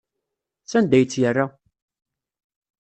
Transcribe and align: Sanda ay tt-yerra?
Sanda 0.71 0.95
ay 0.95 1.05
tt-yerra? 1.05 1.45